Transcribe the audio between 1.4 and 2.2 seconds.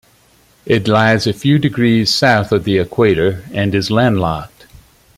degrees